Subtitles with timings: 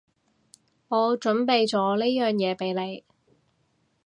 [0.87, 3.03] 我準備咗呢樣嘢畀你